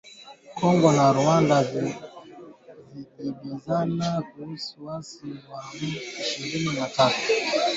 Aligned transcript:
Kongo 0.57 0.87
na 0.97 1.05
Rwanda 1.17 1.55
zajibizana 1.69 4.07
kuhusu 4.29 4.75
waasi 4.85 5.27
wa 5.51 5.59
M 5.79 5.83
ishirini 6.21 6.73
na 6.79 6.85
tatu 6.95 7.25